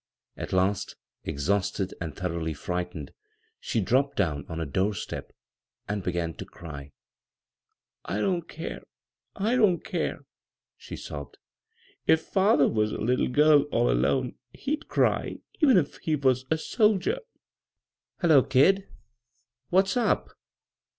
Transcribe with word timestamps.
At 0.35 0.51
last, 0.51 0.95
exhausted 1.25 1.93
and 2.01 2.15
thoroughly 2.15 2.55
frightened, 2.55 3.13
she 3.59 3.79
dropped 3.79 4.17
down 4.17 4.47
on 4.49 4.59
a 4.59 4.65
door 4.65 4.95
step 4.95 5.31
and 5.87 6.01
began 6.01 6.33
to 6.37 6.43
cry." 6.45 6.91
I 8.05 8.17
don't 8.17 8.49
care, 8.49 8.81
I 9.35 9.55
don't 9.55 9.83
care," 9.85 10.25
she 10.75 10.95
sobbed." 10.95 11.37
If 12.07 12.23
father 12.23 12.67
was 12.67 12.91
a 12.91 12.97
little 12.97 13.27
girl 13.29 13.65
all 13.71 13.93
alcme 13.93 14.33
he'd 14.53 14.87
cry 14.87 15.37
even 15.59 15.77
if 15.77 15.97
he 15.97 16.15
was 16.15 16.45
a 16.49 16.57
soldier 16.57 17.17
I 18.21 18.27
""Hullo, 18.27 18.41
kid 18.49 18.87
I 18.87 18.91
What's 19.69 19.95
up 19.95 20.29